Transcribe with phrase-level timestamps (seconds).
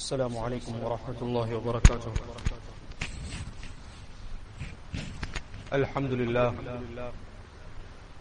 [0.00, 2.12] السلام عليكم ورحمة الله وبركاته.
[5.72, 6.54] الحمد لله.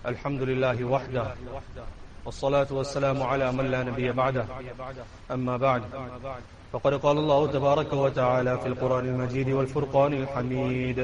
[0.06, 1.28] الحمد لله وحده.
[2.26, 4.46] والصلاة والسلام على من لا نبي بعده.
[5.32, 5.82] أما بعد.
[6.72, 11.00] فقد قال الله تبارك وتعالى في القرآن المجيد والفرقان الحميد.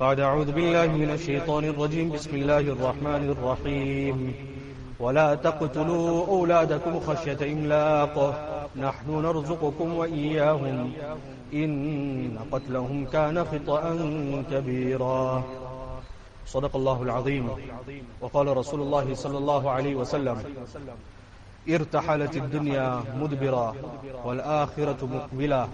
[0.00, 2.12] بعد أعوذ بالله من الشيطان الرجيم.
[2.12, 4.18] بسم الله الرحمن الرحيم.
[5.00, 8.16] ولا تقتلوا أولادكم خشية إملاق.
[8.76, 10.92] نحن نرزقكم وإياهم.
[11.54, 13.82] إن قتلهم كان خطأ
[14.50, 15.42] كبيرا.
[16.46, 17.48] صدق الله العظيم.
[18.20, 20.36] وقال رسول الله صلى الله عليه وسلم
[21.68, 23.74] ارتحلت الدنيا مدبرة
[24.24, 25.68] والآخرة مقبلة.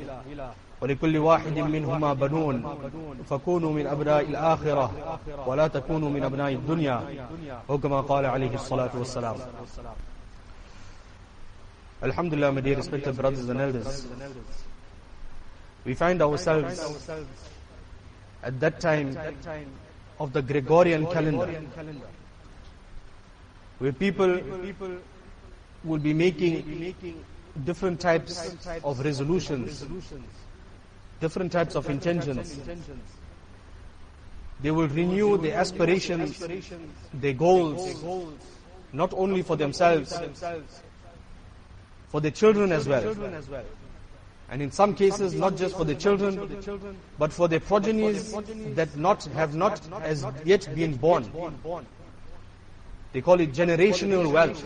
[0.81, 2.77] ولكل واحد منهما بنون
[3.31, 7.27] فكونوا من أبناء الآخرة ولا تكونوا من أبناء الدنيا
[7.69, 9.37] وكما قال عليه الصلاة والسلام
[12.03, 14.07] Alhamdulillah, my dear respected brothers and elders,
[15.87, 16.79] we find ourselves
[18.43, 19.17] at that time
[20.21, 21.49] of the Gregorian calendar,
[23.79, 24.39] where people
[25.85, 26.95] will be making
[27.65, 28.55] different types
[28.85, 29.87] of resolutions,
[31.21, 32.59] different types of intentions.
[34.61, 36.43] They will renew their aspirations,
[37.13, 38.03] their goals,
[38.93, 40.19] not only for themselves,
[42.09, 43.15] for the children as well.
[44.49, 46.63] And in some cases, not just for the children,
[47.19, 48.33] but for the progenies
[48.75, 51.25] that not have not as yet been born.
[53.13, 54.63] They call it generational wealth,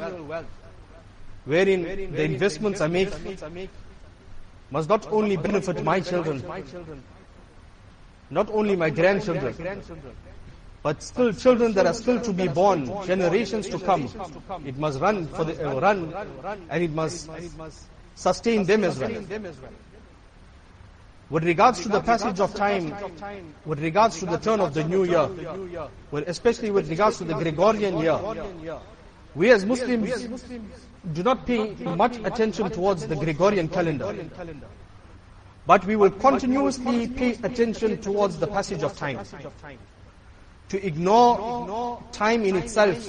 [1.44, 3.10] wherein the investments I make
[4.70, 6.42] must not only benefit my children,
[8.30, 9.82] not only my grandchildren,
[10.82, 14.08] but still children that are still to be born, generations to come.
[14.64, 16.14] It must run for the uh, run,
[16.70, 17.28] and it must
[18.14, 19.12] sustain them as well.
[21.28, 22.94] With regards to the passage of time,
[23.64, 25.28] with regards to the turn of the new year,
[26.26, 28.18] especially with regards to the Gregorian year,
[29.34, 30.26] we as Muslims
[31.12, 34.14] do not pay much attention towards the Gregorian calendar.
[35.66, 39.20] But we will continuously pay attention towards the passage of time.
[40.70, 43.08] To ignore time in itself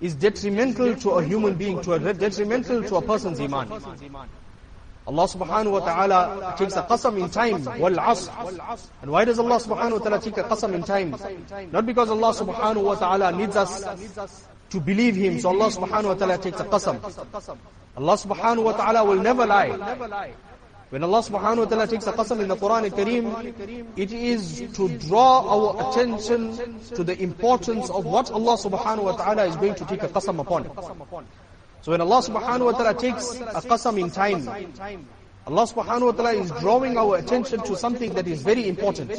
[0.00, 3.68] is detrimental to a human being, to a detrimental to a person's iman.
[5.06, 8.78] Allah subhanahu wa ta'ala takes a qasam in time, wal asr.
[9.02, 11.16] And why does Allah subhanahu wa ta'ala take a qasam in time?
[11.72, 13.82] Not because Allah subhanahu wa ta'ala needs us
[14.70, 17.02] to believe Him, so Allah subhanahu wa ta'ala takes a qasam.
[17.96, 20.32] Allah subhanahu wa ta'ala will never lie.
[20.90, 24.88] When Allah subhanahu wa ta'ala takes a qasam in the Quran al-Kareem, it is to
[24.98, 26.56] draw our attention
[26.94, 30.40] to the importance of what Allah subhanahu wa ta'ala is going to take a qasam
[30.40, 30.64] upon.
[31.82, 34.48] So when Allah subhanahu wa ta'ala takes a qasam in time,
[35.46, 39.10] Allah subhanahu wa ta'ala is drawing our attention to something that is very important.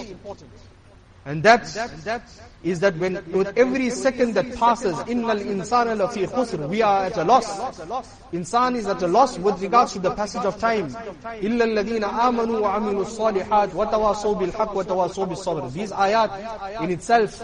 [1.25, 1.63] And that
[2.63, 7.17] is that when with every second that passes, innal insana lafi khusr, we are at
[7.17, 7.59] a loss.
[8.31, 10.87] Insan is at a loss with regards to the passage of time.
[11.41, 15.71] Illa alladhina amanu wa salihat wa tawasaw bil haqq wa tawasaw sabr.
[15.71, 17.41] These ayat in itself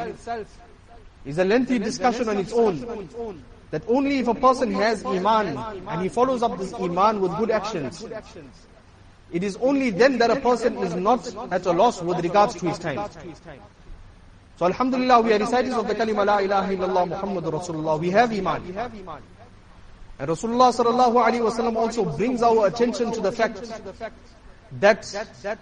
[1.25, 3.43] is a lengthy discussion on its own.
[3.69, 5.57] That only if a person has iman
[5.87, 8.03] and he follows up this iman with good actions,
[9.31, 12.67] it is only then that a person is not at a loss with regards to
[12.67, 13.09] his time.
[14.57, 17.99] So Alhamdulillah, we are reciters of the kalima La ilaha illallah Muhammadur Rasulullah.
[17.99, 18.63] We have iman.
[20.19, 23.61] And Rasulullah sallallahu alaihi wasallam also brings our attention to the fact
[24.79, 25.59] that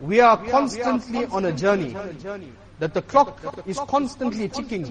[0.00, 1.94] we are constantly on a journey
[2.81, 4.85] That the clock is constantly ticking.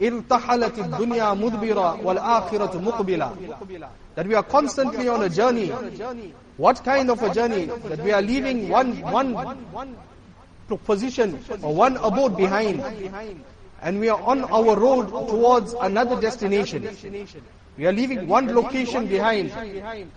[0.00, 5.68] إِرْتَحَلَتِ الدُّنْيَا مُدْبِرًا وَالْآخِرَةُ مُقْبِلًا That we are constantly on a journey.
[6.56, 7.66] What kind of a journey?
[7.66, 9.96] That we are leaving one, one
[10.84, 12.82] position or one abode behind.
[13.82, 16.88] And we are on our road towards another destination.
[17.76, 19.52] We are leaving one location behind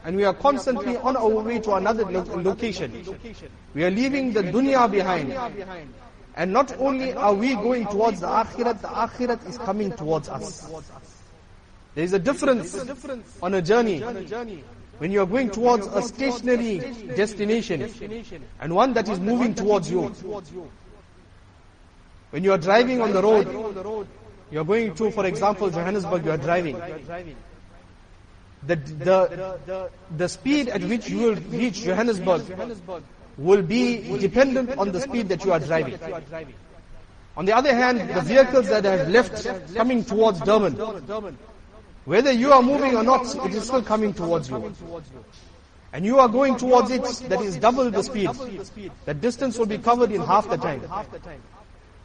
[0.03, 3.03] and we are constantly on our way to another lo location.
[3.75, 5.35] We are leaving the dunya behind.
[6.36, 10.70] And not only are we going towards the akhirat, the akhirat is coming towards us.
[11.94, 12.76] There is a difference
[13.42, 14.00] on a journey
[14.98, 16.78] when you are going towards a stationary
[17.16, 17.88] destination
[18.60, 20.12] and one that is moving towards you.
[22.30, 24.06] When you are driving on the road,
[24.50, 26.76] you are going to, for example, Johannesburg, you are driving.
[28.62, 32.42] The, the, the the speed at which you will reach Johannesburg
[33.38, 35.98] will be dependent on the speed that you are driving.
[37.36, 40.74] On the other hand, the vehicles that have left coming towards Durban,
[42.06, 44.72] Whether you are moving or not, it is still coming towards you.
[45.92, 48.30] And you are going towards it, that is double the speed.
[49.04, 50.82] That distance will be covered in half the time.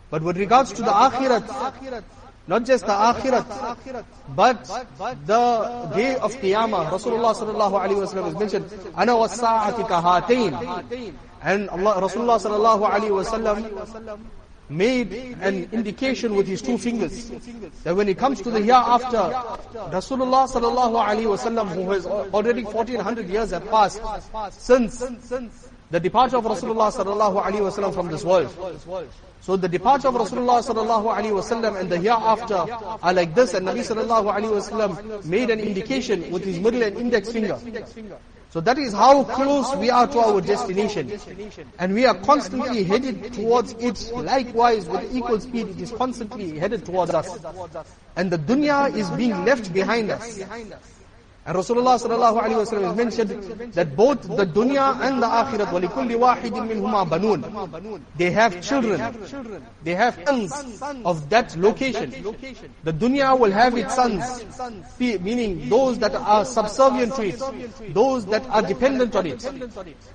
[0.09, 2.03] But with regards to the akhirat,
[2.47, 4.05] not just the akhirat,
[4.35, 4.63] but
[5.25, 8.65] the day of Qiyamah, Rasulullah sallallahu alayhi wa sallam has mentioned,
[8.95, 10.53] was sa'ati kahatain.
[11.43, 14.19] And Allah, Rasulullah sallallahu alayhi wa sallam
[14.71, 15.11] made
[15.41, 17.29] an indication with his two fingers
[17.83, 19.17] that when it comes to the hereafter,
[19.91, 24.01] Rasulullah sallallahu alaihi wasallam, who has already 1400 years have passed
[24.51, 25.03] since
[25.91, 28.49] the departure of Rasulullah sallallahu alaihi wasallam from this world.
[29.41, 32.65] So the departure of Rasulullah sallallahu alaihi wasallam and the hereafter
[33.03, 36.97] are like this, and Nabi sallallahu alaihi wasallam made an indication with his middle and
[36.97, 37.59] index finger.
[38.51, 41.11] So that is how close we are to our destination.
[41.79, 44.11] And we are constantly headed towards it.
[44.13, 47.29] Likewise, with equal speed, it is constantly headed towards us.
[48.17, 50.39] And the dunya is being left behind us.
[51.46, 56.10] And Rasulullah sallallahu alayhi wa sallam mentioned that both the dunya and the akhirat, وَلِكُلِّ
[56.18, 59.00] وَاحِدٍ مِّنْهُمَا بَنُونَ They have children.
[59.84, 62.10] They have sons of that location.
[62.82, 64.44] The dunya will have its sons,
[64.98, 69.44] meaning those that are subservient to it, those that are dependent on it.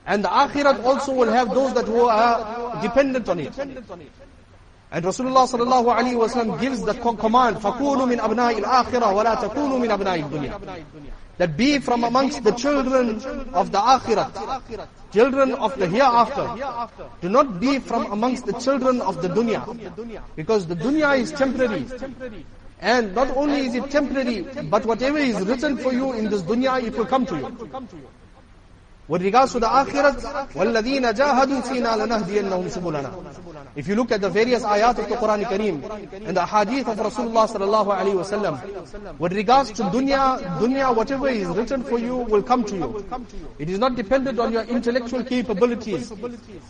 [0.06, 3.54] And the akhirat also will have those that who are dependent on it.
[4.96, 9.80] And Rasulullah sallallahu alayhi wa sallam gives the command, فَكُونُوا مِنْ أَبْنَاءِ الْآخِرَةِ وَلَا تَكُونُوا
[9.80, 10.84] مِنْ أَبْنَاءِ الدُّنْيَا
[11.38, 13.22] That be from amongst the children
[13.54, 14.62] of the akhirat,
[15.14, 16.46] children of the hereafter.
[17.22, 19.64] Do not be from amongst the children of the dunya.
[20.36, 21.86] Because the dunya is temporary.
[22.82, 26.84] And not only is it temporary, but whatever is written for you in this dunya,
[26.84, 27.70] it will come to you.
[29.08, 30.22] With regards to the akhirat,
[30.54, 33.42] وَالَّذِينَ جَاهَدُوا فِينَا لَنَهْدِيَنَّهُمْ سُبُلَنَا
[33.76, 36.98] if you look at the various ayat of the Quran Kareem and the hadith of
[36.98, 42.44] Rasulullah sallallahu alaihi wasallam, with regards to dunya, dunya, whatever is written for you will
[42.44, 43.06] come to you.
[43.60, 46.12] It is not dependent on your intellectual capabilities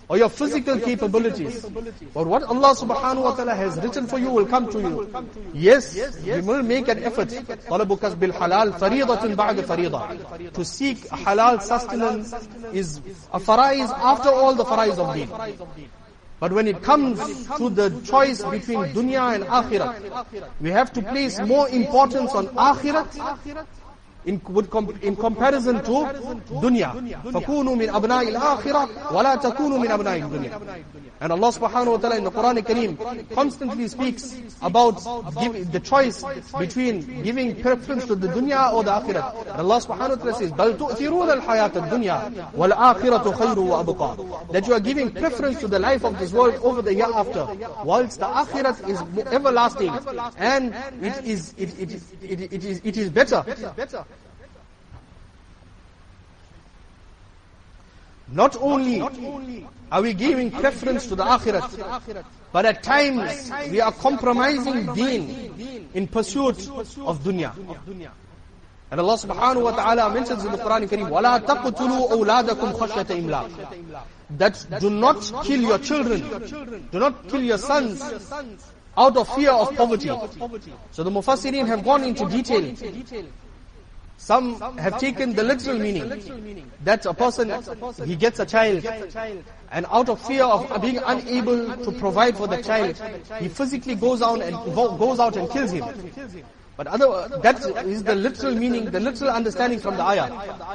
[0.10, 1.66] or your physical capabilities.
[2.14, 5.26] But what Allah subhanahu wa ta'ala has written for you will come to you.
[5.56, 7.30] Yes, you will make an effort.
[7.30, 10.54] طلبك بالحلال فريضة بعد فريضة.
[10.54, 12.25] To seek halal sustenance
[12.73, 12.99] is
[13.33, 15.89] a faraiz after all the faraiz of deen.
[16.39, 17.19] But when it comes
[17.57, 23.67] to the choice between dunya and akhirat, we have to place more importance on akhirat
[24.27, 26.07] in, com in comparison to
[26.61, 26.93] dunya.
[27.25, 30.85] فَكُونُوا مِنْ أَبْنَاءِ الْآخِرَةِ وَلَا تَكُونُوا مِنْ أَبْنَاءِ الدُّنْيَا
[31.21, 36.23] And Allah subhanahu wa ta'ala in the Qur'an Kareem constantly speaks about the choice
[36.59, 39.41] between giving preference to the dunya or the akhirah.
[39.53, 44.75] And Allah subhanahu wa ta'ala says, بَلْ تُؤْثِرُونَ الْحَيَاةَ الدُّنْيَا وَالْآخِرَةُ خَيْرُ وَأَبْقَى That you
[44.75, 47.47] are giving preference to the life of this world over the hereafter,
[47.85, 49.01] whilst the akhirat is
[49.33, 49.91] everlasting
[50.37, 52.03] and it is, it, it, it,
[52.41, 53.45] it, it, is, it is better.
[58.32, 59.02] Not only
[59.92, 66.08] are we giving preference to the akhirat, but at times we are compromising deen in
[66.08, 66.58] pursuit
[67.00, 67.54] of dunya.
[68.92, 74.00] And Allah subhanahu wa ta'ala mentions in the Quran Kareem, وَلَا تَقْتُلُوا أَوْلَادَكُمْ خَشْيَةَ إِمْلَاقٍ
[74.38, 76.20] That do not kill your children,
[76.92, 78.02] do not kill your sons
[78.98, 80.10] out of fear of poverty.
[80.92, 82.76] So the Mufassirin have gone into detail
[84.19, 87.53] some have taken the literal meaning that a person,
[88.05, 88.85] he gets a child
[89.71, 93.01] and out of fear of being unable to provide for the child,
[93.39, 95.85] he physically goes out and goes out and kills him.
[96.77, 100.29] But other, that is the literal meaning, the literal understanding from the ayah.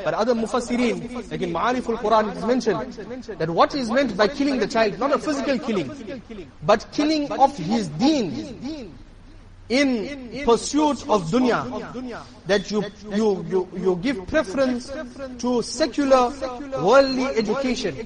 [0.03, 4.27] But other mufassirin, like in Ma'ariful Quran, it is mentioned that what is meant by
[4.27, 6.21] killing the child, not a physical killing,
[6.63, 8.97] but killing of his deen
[9.70, 11.66] in pursuit of dunya,
[12.46, 14.92] that you, you, you, you give preference
[15.38, 16.30] to secular
[16.82, 17.96] worldly education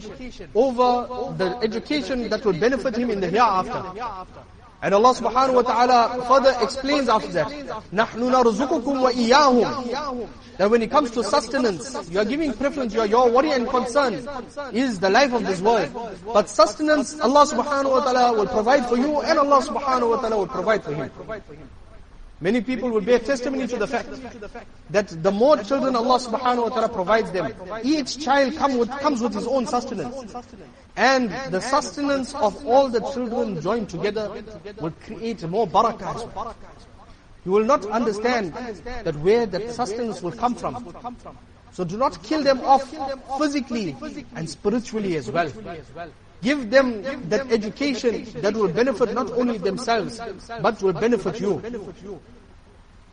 [0.54, 3.82] over the education that will benefit him in the hereafter.
[4.82, 7.48] And Allah subhanahu wa ta'ala further explains after that,
[7.92, 13.29] نَحْنُ نَرْزُقُكُمْ وَإِيَّاهُمْ that when it comes to sustenance, you are giving preference, your, your
[13.29, 14.27] worry and concern
[14.71, 15.89] is the life of this world.
[16.33, 20.37] But sustenance, Allah subhanahu wa ta'ala will provide for you and Allah subhanahu wa ta'ala
[20.37, 21.11] will provide for him.
[22.41, 24.09] Many people will bear testimony to the fact
[24.89, 29.21] that the more children Allah subhanahu wa ta'ala provides them, each child come with, comes
[29.21, 30.35] with his own sustenance.
[30.97, 34.31] And the sustenance of all the children joined together
[34.79, 36.53] will create more barakah.
[37.45, 38.53] You will not understand
[39.03, 40.93] that where that sustenance will come from.
[41.71, 42.83] So do not kill them off
[43.37, 43.95] physically
[44.35, 45.51] and spiritually as well.
[46.41, 50.19] Give them that education that will benefit not only themselves,
[50.61, 51.61] but will benefit you.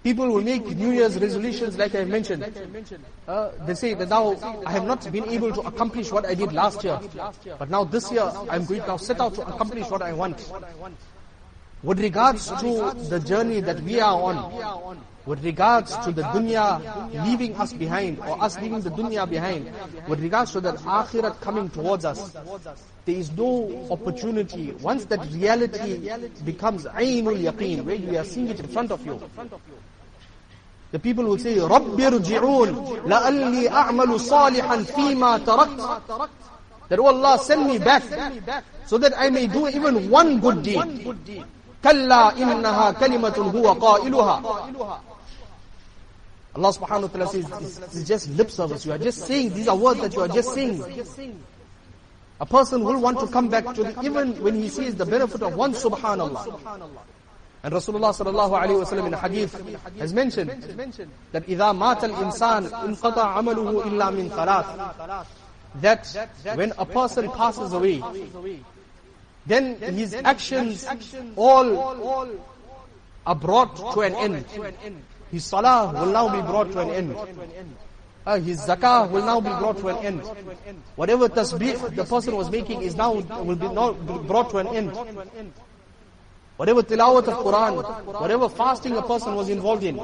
[0.03, 2.43] People will make New Year's resolutions like I mentioned.
[3.29, 4.35] Uh, they say that now
[4.67, 6.99] I have not been able to accomplish what I did last year.
[7.59, 10.39] But now this year I'm going to set out to accomplish what I want.
[11.84, 14.98] With regards to the journey that we are on,
[15.28, 16.82] with regards to the dunya
[17.26, 19.70] leaving us behind, or us leaving the dunya behind,
[20.08, 22.32] with regards to that akhirat coming towards us,
[23.06, 24.72] there is no opportunity.
[24.82, 26.10] Once that reality
[26.46, 29.22] becomes aynul yaqeen, where you are seeing it in front of you,
[30.92, 36.30] the people will say, رَبِّ ارْجِعُونَ لَأَلِّي أَعْمَلُ صَالِحًا فِي مَا تَرَكْتُ
[36.90, 38.04] That, oh Allah, send me back,
[38.86, 41.06] so that I may do even one good deed.
[41.85, 44.43] كلا إنها كلمة هو قائلها
[46.55, 48.85] Allah subhanahu wa ta'ala says, it's, it's just lip service.
[48.85, 50.85] You are just saying, these are words that you are just saying.
[52.41, 55.43] A person will want to come back to the, even when he sees the benefit
[55.43, 56.61] of one subhanallah.
[57.63, 59.55] And Rasulullah sallallahu alayhi wa sallam in a hadith
[59.99, 60.51] has mentioned
[61.31, 65.27] that إِذَا مَاتَ الْإِنسَانِ انْقَطَعَ عَمَلُهُ إِلَّا مِنْ ثَلَاثٍ
[65.81, 68.03] That when a person passes away,
[69.47, 70.87] then his actions
[71.37, 72.39] all
[73.27, 74.45] are brought to an end.
[75.31, 77.17] His salah will now be brought to an end.
[78.25, 80.23] Uh, his zakah will now be brought to an end.
[80.95, 84.93] Whatever tasbih the person was making is now will be now brought to an end.
[86.57, 87.83] Whatever tilawat of Quran,
[88.21, 89.99] whatever fasting a person was involved in,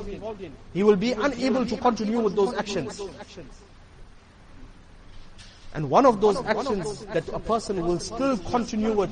[0.75, 3.01] he will be unable to continue with those actions.
[5.74, 9.10] And one of those actions that a person will still continue with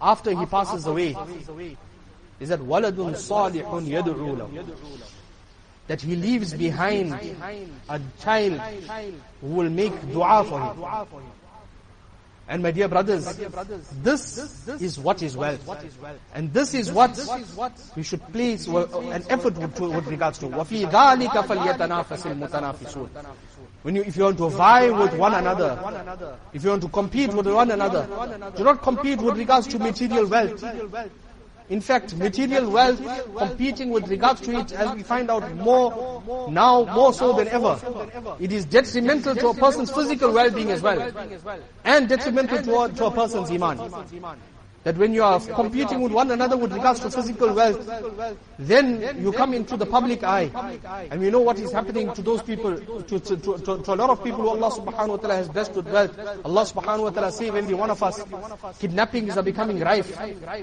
[0.00, 1.16] after he passes away
[2.40, 4.66] is that waladun salihun yad'u
[5.86, 7.12] that he leaves behind
[7.88, 8.60] a child
[9.40, 11.22] who will make dua for him.
[12.46, 13.24] And my dear brothers,
[14.02, 15.66] this is what is wealth.
[16.34, 17.18] And this is what
[17.96, 20.46] we should place an effort with regards to.
[20.48, 23.08] وَفِي ذَلِكَ فَلْيَتَنَافَسِ الْمُتَنَافِسُونَ
[23.81, 25.79] when you, if you want to vie with one another,
[26.53, 28.07] if you want to compete with one another,
[28.55, 30.63] do not compete with regards to material wealth.
[31.69, 32.99] In fact, material wealth,
[33.37, 37.79] competing with regards to it, as we find out more now, more so than ever,
[38.39, 41.11] it is detrimental to a person's physical well-being as well,
[41.83, 43.79] and detrimental to a, to a person's iman.
[44.83, 47.85] That when you are competing with one another with regards to physical wealth,
[48.57, 50.49] then you come into the public eye.
[51.11, 54.09] And we know what is happening to those people, to, to, to, to a lot
[54.09, 56.17] of people who Allah subhanahu wa ta'ala has blessed with wealth.
[56.45, 58.21] Allah subhanahu wa ta'ala save every one of us.
[58.79, 60.15] Kidnappings are becoming rife.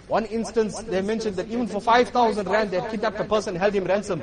[0.08, 3.84] One instance, they mentioned that even for 5,000 rand, they kidnapped a person, held him
[3.84, 4.22] ransom,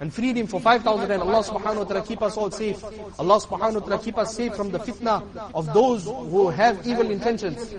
[0.00, 1.22] and freed him for 5,000 rand.
[1.22, 2.84] Allah subhanahu wa ta'ala keep us all safe.
[3.18, 5.24] Allah subhanahu wa ta'ala keep us safe from the fitna
[5.54, 7.74] of those who have evil intentions.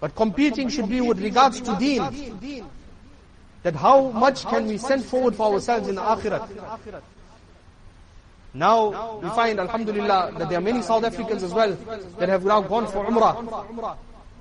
[0.00, 2.64] But competing should be with regards to deen.
[3.62, 7.02] That how much can we send forward for ourselves in the akhirat.
[8.54, 11.76] Now, we find, alhamdulillah, that there are many South Africans as well
[12.18, 13.96] that have now gone for Umrah.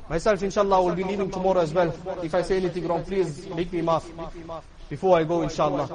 [0.10, 1.94] Myself, inshallah, will be leaving tomorrow as well.
[2.24, 4.04] If I say anything wrong, please make me maaf
[4.90, 5.88] before I go, inshallah.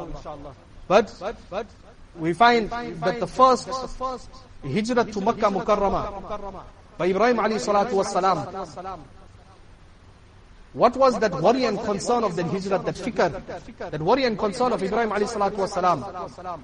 [0.87, 1.11] But,
[2.17, 3.69] we find that the first
[4.63, 6.63] hijrah to Makkah Mukarramah
[6.97, 8.47] by Ibrahim alayhi salatu was salam
[10.74, 14.72] what was that worry and concern of the hijrah, that fikr, that worry and concern
[14.72, 16.04] of Ibrahim alayhi salatu wasalam?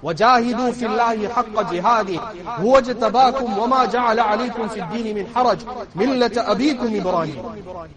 [0.02, 2.20] وَجَاهِدُوا فِي اللَّهِ حَقَّ جِهَادِهِ
[2.62, 7.90] هُوَ اجْتَبَاكُمْ وَمَا جَعَلَ عَلَيْكُمْ فِي الدِّينِ مِنْ حَرَجٍ مِلَّةَ أَبِيكُمْ إِبْرَاهِيمَ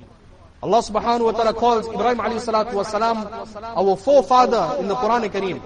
[0.60, 3.30] Allah subhanahu wa ta'ala calls Ibrahim alayhi salatu wasalam
[3.76, 5.60] our forefather in the Quran Kareem.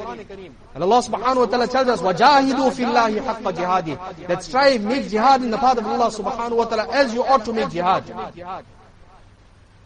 [0.75, 5.09] And Allah subhanahu wa ta'ala tells us, وَجَاهِدُوا فِي اللَّهِ حَقَّ جِهَادِهِ Let's strive, make
[5.09, 8.05] jihad in the path of Allah subhanahu wa ta'ala as you ought to make jihad.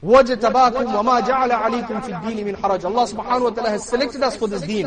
[0.05, 4.37] وَجَتَبَاكُمْ وَمَا جَعَلَ عَلَيْكُمْ فِي الدِّينِ مِنْ حَرَجٍ Allah subhanahu wa ta'ala has selected us
[4.37, 4.87] for this deen.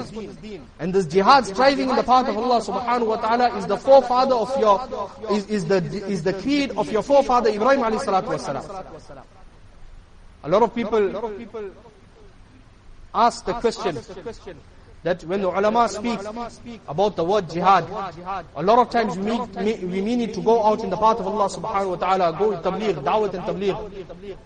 [0.80, 4.36] And this jihad striving in the path of Allah subhanahu wa ta'ala is the forefather
[4.36, 4.88] of your,
[5.32, 9.26] is, is, the, is the creed of your forefather Ibrahim alayhi salatu wasalam.
[10.44, 11.52] A lot of people
[13.14, 13.98] ask the question
[15.04, 16.20] that when the ulama speak
[16.88, 17.84] about the word jihad,
[18.56, 21.18] a lot of times we mean, we mean it to go out in the path
[21.20, 24.38] of Allah subhanahu wa ta'ala, go in tabligh, da'wat and tabligh.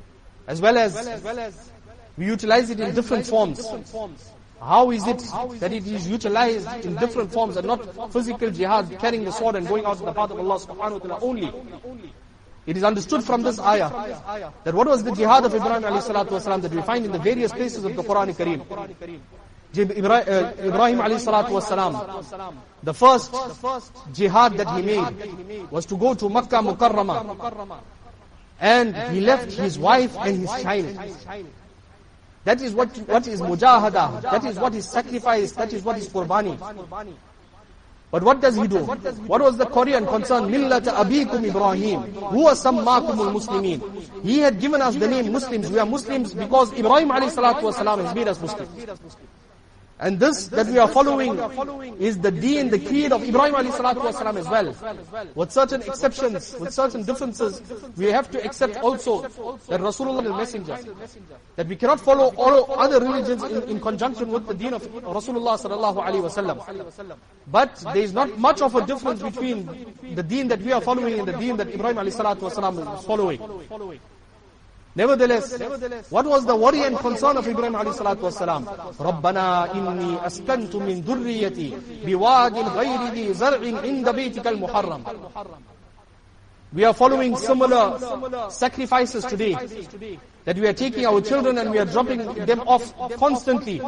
[0.48, 1.70] As well as
[2.16, 3.60] we utilize it in different forms.
[4.60, 5.18] How is it
[5.60, 9.68] that it is utilized in different forms and not physical jihad, carrying the sword and
[9.68, 11.52] going out in the path of Allah subhanahu wa ta'ala only?
[12.66, 13.90] It is understood from this ayah
[14.64, 17.18] that what was the jihad of Ibrahim alayhi salatu wasalam that we find in the
[17.18, 18.62] various places of the Quran Kareem.
[19.76, 23.30] Uh, Ibrahim alayhi salatu wasalam, the first
[24.14, 27.80] jihad that he made was to go to Makkah Mukarramah
[28.60, 30.98] and he left his wife and his child.
[32.44, 34.22] That is what, what is mujahada.
[34.22, 35.52] That is what is sacrifice.
[35.52, 36.58] That is what is qurbani.
[38.10, 38.78] But what does he do?
[38.78, 40.44] What was the Korean concern?
[40.50, 42.00] Millata abikum Ibrahim.
[42.14, 44.22] Huwa sammakumul muslimin.
[44.22, 45.70] He had given us the name Muslims.
[45.70, 48.70] We are Muslims because Ibrahim alayhi salatu wasalam has made us Muslims.
[50.00, 51.36] And this that we are following
[51.98, 55.26] is the deen, the creed of Ibrahim alayhi salatu wasalam as well.
[55.34, 57.60] With certain exceptions, with certain differences,
[57.96, 60.78] we have to accept also that Rasulullah is the messenger.
[61.56, 65.58] That we cannot follow all other religions in, in conjunction with the deen of Rasulullah
[65.58, 67.16] sallallahu alayhi wasallam.
[67.48, 69.66] But there is not much of a difference between
[70.14, 73.04] the deen that we are following and the deen that Ibrahim alayhi salatu wasalam is
[73.04, 73.98] following.
[74.97, 75.59] Nevertheless,
[76.11, 78.63] what was the worry and concern of Ibrahim alayhi salatu wasalam?
[78.97, 85.01] رَبَّنَا إِنِّي أَسْكَنْتُ مِنْ ذُرِّيَّتِي بِوَادٍ غَيْرِ ذِي زَرْعٍ عِنْدَ بَيْتِكَ الْمُحَرَّمِ
[86.73, 87.97] We are following similar
[88.49, 89.57] sacrifices today.
[90.45, 93.81] That we are taking our children and we are dropping them off constantly.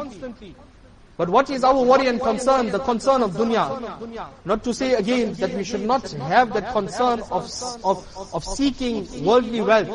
[1.17, 2.71] But what is our worry and concern?
[2.71, 4.27] The concern of dunya.
[4.45, 7.51] Not to say again that we should not have that concern of,
[7.83, 9.89] of, of seeking worldly wealth.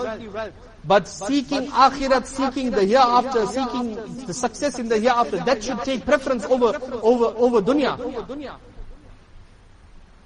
[0.84, 6.04] But seeking akhirat, seeking the hereafter, seeking the success in the hereafter, that should take
[6.04, 7.98] preference over, over, over dunya.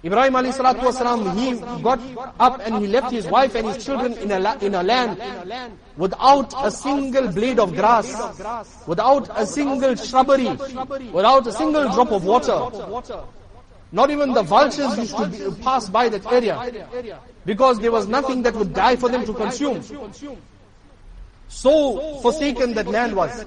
[0.02, 2.00] Ibrahim alayhi salatu wasalam, he got
[2.40, 5.20] up and he left his wife and his children in a, in a land
[5.98, 8.08] without a single blade of grass,
[8.86, 10.48] without a single shrubbery,
[11.12, 12.70] without a single drop of water.
[13.92, 18.54] Not even the vultures used to pass by that area because there was nothing that
[18.54, 19.82] would die for them to consume.
[21.48, 23.44] So forsaken that land was.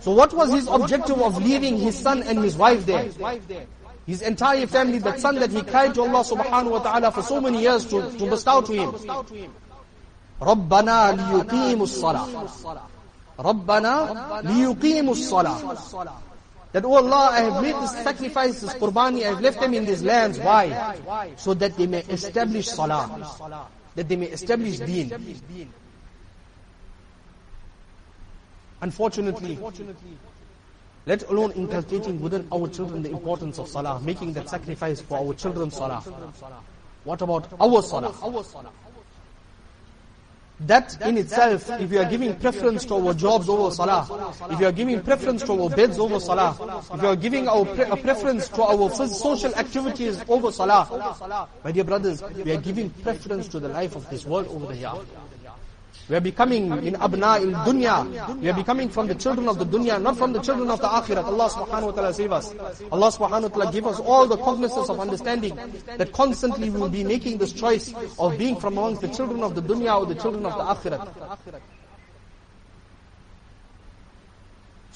[0.00, 3.10] So what was his objective of leaving his son and his wife there?
[4.07, 7.39] His entire family, that son that he cried to Allah subhanahu wa ta'ala for so
[7.39, 8.91] many years to, to bestow to him.
[10.41, 12.79] رَبَّنَا لِيُقِيمُوا الصَّلَاةِ
[13.39, 16.23] رَبَّنَا لِيُقِيمُوا الصَّلَاةِ
[16.73, 19.85] that, oh Allah, I have made this sacrifice, this qurbani, I have left them in
[19.85, 20.39] these lands.
[20.39, 20.97] Why?
[21.37, 23.69] So that they may establish salah.
[23.93, 25.71] That they may establish deen.
[28.81, 29.59] Unfortunately,
[31.08, 35.32] let alone inculcating within our children the importance of salah, making that sacrifice for our
[35.32, 36.02] children's salah.
[37.04, 38.12] What about our salah?
[40.60, 44.66] That in itself, if you are giving preference to our jobs over salah, if you
[44.66, 46.54] are giving preference to our beds over salah,
[46.92, 51.84] if you are giving our pre preference to our social activities over salah, my dear
[51.84, 54.92] brothers, we are giving preference to the life of this world over the here.
[56.08, 58.40] We are becoming in abna in dunya.
[58.40, 60.88] We are becoming from the children of the dunya, not from the children of the
[60.88, 61.24] akhirat.
[61.24, 62.54] Allah subhanahu wa ta'ala save us.
[62.90, 65.54] Allah subhanahu wa ta'ala give us all the cognizance of understanding
[65.98, 69.54] that constantly we will be making this choice of being from amongst the children of
[69.54, 71.60] the dunya or the children of the akhirat.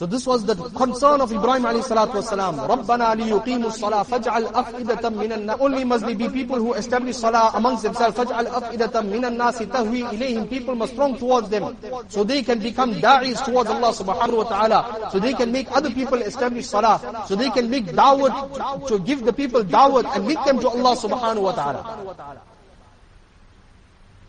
[0.03, 2.59] So this was the concern of Ibrahim alayhi salatu wasalam.
[2.67, 7.85] رَبَّنَا لِيُقِيمُوا الصَّلَاةِ فَاجْعَلْ أَفْئِدَةً مِنَ النَّاسِ Only must be people who establish salah amongst
[7.85, 8.17] themselves.
[8.19, 11.77] فَاجْعَلْ أَفْئِدَةً مِنَ النَّاسِ تَهْوِي إِلَيْهِمْ People must throng towards them.
[12.09, 15.09] So they can become da'is towards Allah subhanahu wa ta'ala.
[15.12, 16.99] So they can make other people establish salah.
[17.29, 20.97] So they can make da'wat to give the people da'wat and make them to Allah
[20.97, 22.43] subhanahu wa ta'ala.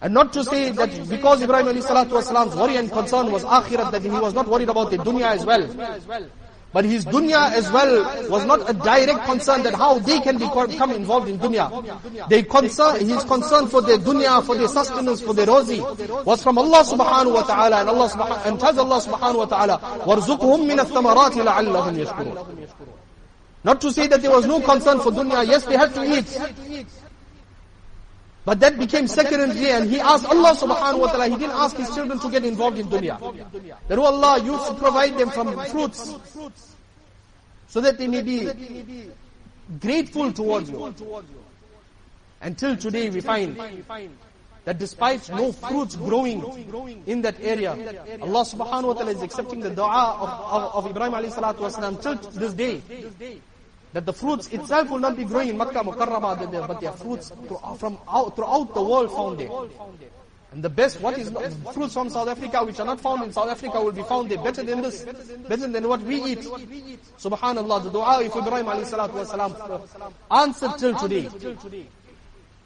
[0.03, 3.91] And not to say that because Ibrahim alayhi salatu wasalam's worry and concern was akhirat,
[3.91, 5.67] that he was not worried about the dunya as well.
[6.71, 10.91] But his dunya as well was not a direct concern that how they can become
[10.93, 12.29] involved in dunya.
[12.29, 15.81] They concern, his concern for their dunya, for their sustenance, for their rozi,
[16.27, 19.79] was from Allah subhanahu wa ta'ala, and Allah subhanahu, and tells Allah subhanahu wa ta'ala,
[20.05, 22.69] وَارْزُقْهُمْ مِنَ الثَّمَرَاتِ لَعَلَّهُمْ يَشْكُرُونَ
[23.64, 26.38] Not to say that there was no concern for dunya, yes they had to eat.
[28.46, 31.90] But that became secondary and he asked Allah subhanahu wa ta'ala, he didn't ask his
[31.96, 33.18] children to get involved in dunya.
[33.88, 36.14] That oh Allah, you provide them from fruits
[37.68, 38.50] so that they may be
[39.80, 40.94] grateful towards you.
[42.42, 43.58] Until today we find
[44.66, 47.72] that despite no fruits growing in that area,
[48.22, 52.02] Allah subhanahu wa ta'ala is accepting the dua of, of, of Ibrahim alayhi salatu wasalam
[52.02, 52.82] till this day.
[53.94, 57.32] That the fruits itself will not be growing in Makkah Mukarramah, but there are fruits
[57.78, 59.50] from out, throughout the world found there.
[60.52, 61.32] And the best, what is
[61.74, 64.38] fruits from South Africa which are not found in South Africa will be found there
[64.38, 65.04] better than this,
[65.48, 66.40] better than what we eat.
[67.20, 71.28] Subhanallah, the dua of Ibrahim alayhi salatu wasalam answered till today.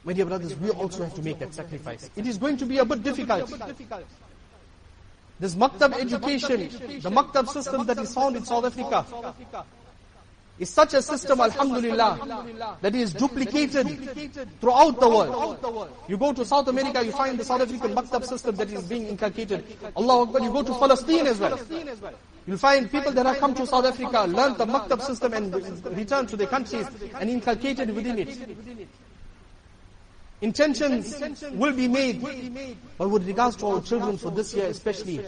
[0.04, 2.10] My dear brothers, we also have to make that sacrifice.
[2.14, 3.50] It is going to be a bit difficult.
[5.40, 6.68] This maktab education,
[7.00, 9.06] the maktab system that is found in South Africa,
[10.58, 13.86] is such a system, alhamdulillah, that is duplicated
[14.60, 15.90] throughout the world.
[16.08, 19.06] You go to South America, you find the South African maktab system that is being
[19.06, 19.64] inculcated.
[19.96, 21.58] Allah Akbar, you go to Palestine as well.
[22.46, 25.54] You'll find people that have come to South Africa, learned the maktab system and
[25.96, 26.86] returned to their countries
[27.20, 28.88] and inculcated within it.
[30.40, 31.20] Intentions
[31.52, 32.22] will be made.
[32.96, 35.20] But with regards to our children for this year especially,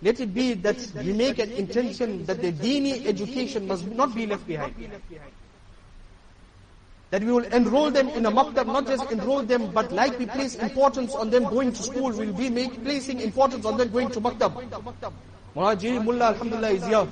[0.00, 4.26] let it be that we make an intention that their dini education must not be
[4.26, 4.74] left behind.
[7.10, 10.26] That we will enroll them in a maktab, not just enroll them, but like we
[10.26, 14.10] place importance on them going to school, we'll be make, placing importance on them going
[14.10, 14.52] to maktab.
[15.54, 17.06] Mullah, alhamdulillah, is here.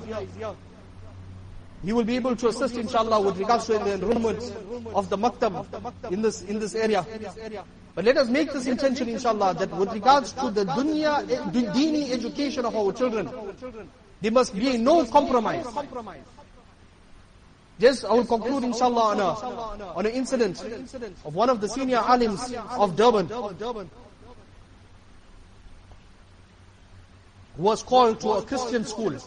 [1.84, 4.38] He will be able to assist, inshallah, with regards to the enrollment
[4.94, 5.66] of the maktab
[6.12, 7.04] in this, in this area.
[7.94, 12.10] But let us make this intention, inshallah, that with regards to the dunya, eh, dini
[12.10, 13.28] education of our children,
[14.20, 15.66] there must be no compromise.
[17.80, 20.62] Just, I will conclude, inshallah, on, a, on an incident
[21.24, 23.26] of one of the senior alims of Durban,
[27.56, 29.18] who was called to a Christian school.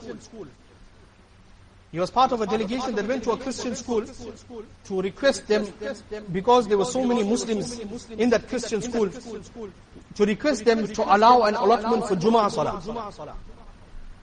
[1.96, 4.04] He was part of a delegation that went to a Christian school
[4.84, 5.66] to request them,
[6.30, 7.80] because there were so many Muslims
[8.10, 13.38] in that Christian school, to request them to allow an allotment for Jum'ah Salah.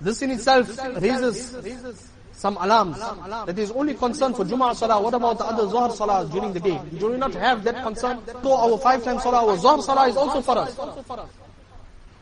[0.03, 0.69] This in itself
[1.01, 2.99] raises some alarms
[3.47, 5.01] that is only concern for Jum'ah Salah.
[5.01, 6.79] What about the other Zohar Salah during the day?
[6.99, 8.21] Do we not have that concern?
[8.43, 10.77] So our five times Salah, our Zohar Salah is also for us.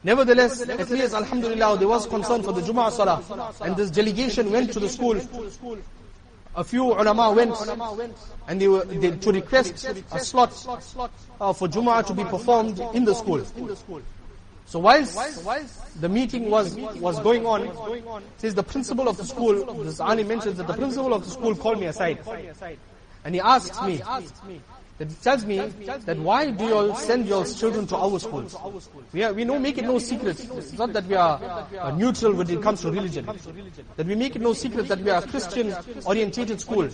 [0.02, 3.22] Nevertheless, at least Alhamdulillah, there was concern for the Jum'ah Salah.
[3.60, 5.20] And this delegation went to the school.
[6.56, 7.54] A few ulama went
[8.48, 10.50] and they were they, to request a slot
[11.40, 13.44] uh, for Jum'ah to be performed in the school.
[14.66, 15.16] So whilst
[16.00, 20.56] the meeting was was going on, says the principal of the school, this alim mentions
[20.56, 22.18] that the principal of the school called me aside.
[23.24, 24.00] And he asks me,
[25.00, 25.56] that tells me
[26.04, 28.54] that why do you all send your children to our schools?
[29.14, 30.38] We, are, we know, make it no secret.
[30.38, 31.40] It's not that we are
[31.80, 33.24] uh, neutral when it comes to religion.
[33.96, 36.86] That we make it no secret that we are Christian orientated school.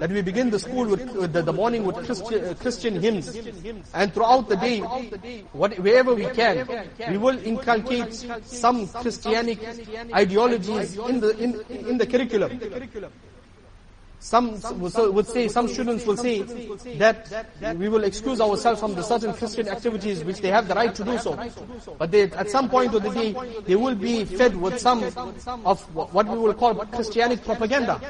[0.00, 3.34] That we begin the school with, with the, the, morning with Christian, uh, Christian hymns.
[3.94, 4.80] And throughout the day,
[5.52, 6.68] what, wherever we can,
[7.08, 8.12] we will inculcate
[8.44, 9.60] some Christianic
[10.14, 12.60] ideologies in the, in, in the curriculum.
[14.18, 16.42] Some would say, some students will say
[16.98, 20.94] that we will excuse ourselves from the certain Christian activities which they have the right
[20.94, 21.38] to do so.
[21.98, 23.34] But they, at some point of the day,
[23.66, 25.04] they will be fed with some
[25.64, 28.00] of what we will call Christianic propaganda.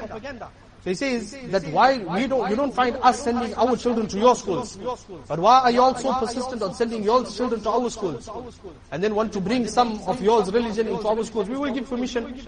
[0.87, 4.17] So he says that why we don't, you don't find us sending our children to
[4.17, 4.77] your schools.
[5.27, 8.29] But why are you all so persistent on sending your children to our schools?
[8.89, 11.49] And then want to bring some of your religion into our schools.
[11.49, 12.41] We will give permission.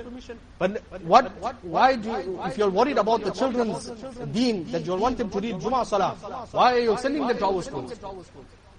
[0.57, 1.27] But what,
[1.65, 3.91] why do you, if you're worried about the children's
[4.31, 6.15] deen, that you want them to read Jummah Salah,
[6.51, 7.93] why are you sending them to our schools?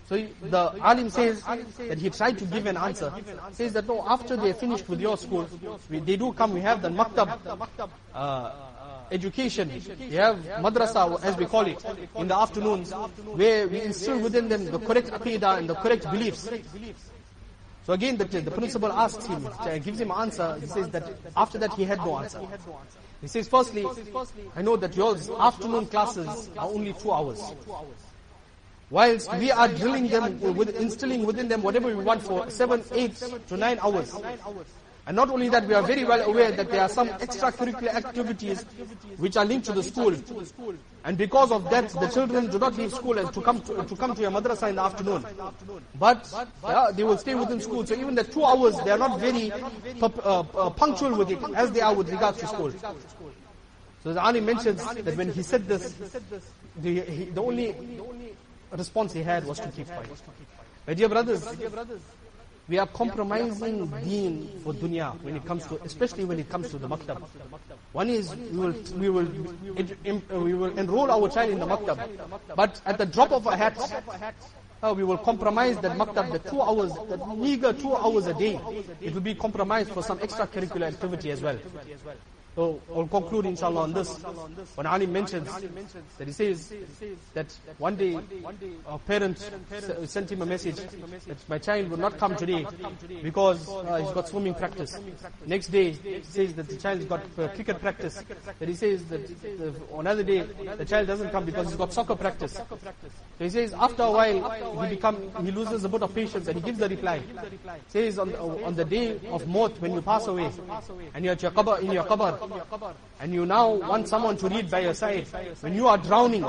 [0.08, 3.12] So the alim says that he tried to give an answer.
[3.52, 5.46] Says that no, after they finished with your school,
[5.90, 8.69] they do come, we have the maktab, uh,
[9.10, 9.70] education.
[9.98, 11.84] We have madrasa, as we call it,
[12.16, 16.48] in the afternoons, where we instill within them the correct aqidah and the correct beliefs.
[17.86, 19.48] So again, the, the principal asks him,
[19.82, 20.56] gives him an answer.
[20.60, 22.40] He says that after that he had no answer.
[23.20, 23.86] He says, firstly,
[24.56, 27.40] I know that your afternoon classes are only two hours.
[28.90, 33.14] Whilst we are drilling them, with, instilling within them whatever we want for seven, eight
[33.48, 34.14] to nine hours.
[35.10, 38.62] And not only that, we are very well aware that there are some extracurricular activities
[39.16, 40.14] which are linked to the school.
[41.02, 43.96] And because of that, the children do not leave school and to come to, to
[43.96, 45.26] come to your madrasa in the afternoon.
[45.98, 47.84] But yeah, they will stay within school.
[47.84, 51.72] So even the two hours, they are not very uh, uh, punctual with it as
[51.72, 52.72] they are with regards to school.
[54.04, 55.92] So the alim mentions that when he said this,
[56.76, 57.74] the, he, the only
[58.70, 60.08] response he had was to keep quiet.
[60.86, 61.44] My dear brothers,
[62.70, 66.78] we are compromising deen for dunya when it comes to, especially when it comes to
[66.78, 67.20] the maktab.
[67.92, 69.28] One is we will we will
[70.46, 71.98] we will enroll our child in the maktab,
[72.54, 73.76] but at the drop of a hat,
[74.82, 78.60] uh, we will compromise that maktab, the two hours, that meager two hours a day.
[79.00, 81.58] It will be compromised for some extracurricular activity as well.
[82.56, 84.12] So I'll conclude inshallah on this.
[84.74, 85.48] When Ali mentions
[86.18, 86.72] that he says
[87.34, 87.46] that
[87.78, 88.18] one day
[88.86, 89.38] a parent
[90.04, 92.66] sent him a message that my child will not come today
[93.22, 94.98] because uh, he's got swimming practice.
[95.46, 98.22] Next day he says that the child's got uh, cricket practice.
[98.58, 100.42] That he says that the, another day
[100.76, 102.54] the child doesn't come because he's got soccer practice.
[102.54, 102.64] So
[103.38, 106.64] he says after a while he become he loses a bit of patience and he
[106.64, 107.18] gives the reply.
[107.20, 110.50] He says on, on the day of Maut when you pass away
[111.14, 112.39] and you're at your qabr, in your qabr,
[113.20, 115.26] and you now want someone to read by your side,
[115.60, 116.44] when you are drowning,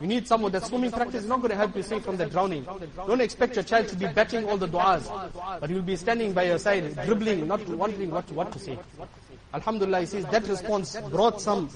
[0.00, 2.26] you need someone that swimming practice is not going to help you save from the
[2.26, 2.66] drowning.
[3.06, 5.08] Don't expect your child to be betting all the du'as,
[5.60, 8.78] but he will be standing by your side, dribbling, not wondering what, what to say.
[9.54, 11.68] Alhamdulillah, he says that response brought some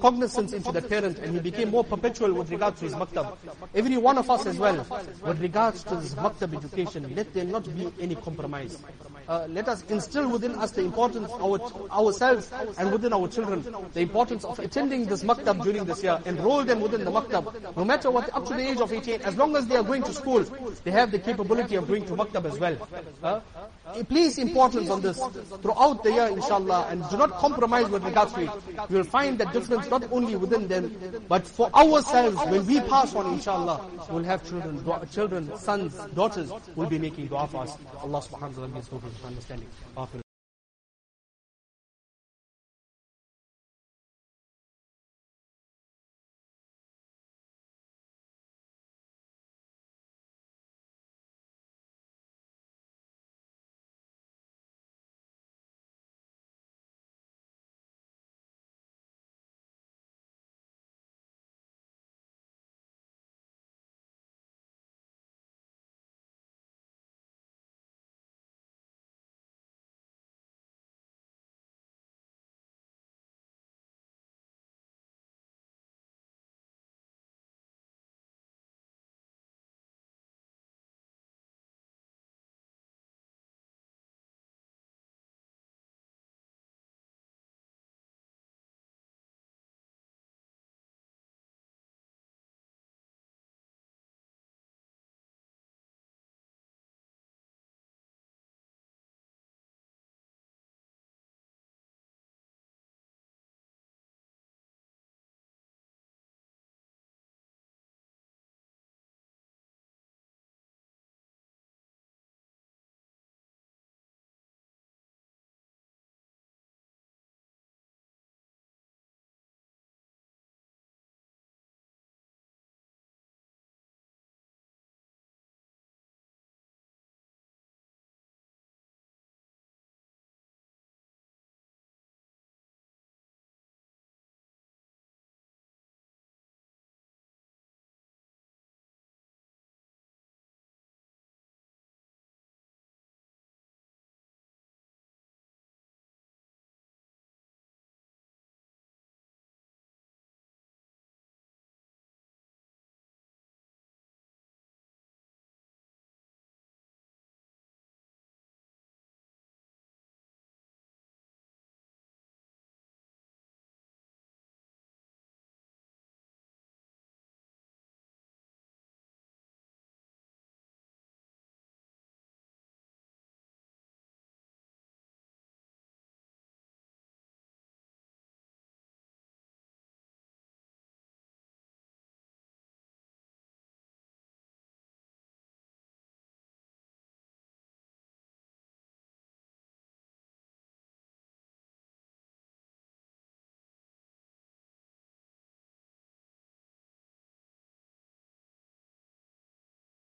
[0.00, 3.36] cognizance into the parent and he became more perpetual with regards to his maktab.
[3.74, 4.86] Every one of us as well,
[5.26, 8.78] with regards to this maktab education, let there not be any compromise.
[9.28, 11.58] Uh, let us instill within us the importance our,
[11.90, 16.62] ourselves and within our children, the importance of attending this maktab during this year, enroll
[16.64, 19.56] them within the maktab, no matter what, up to the age of 18, as long
[19.56, 20.42] as they are going to school,
[20.84, 22.76] they have the capability of going to maktab as well.
[23.22, 23.40] Uh,
[24.08, 25.20] Please importance on this
[25.60, 28.50] throughout the year, inshallah, and do not compromise with regards to it.
[28.88, 30.96] You will find that difference not only within them,
[31.28, 36.88] but for ourselves, when we pass on, inshallah, we'll have children, children, sons, daughters, will
[36.88, 37.76] be making dua for us.
[38.02, 39.68] Allah subhanahu wa ta'ala gives understanding.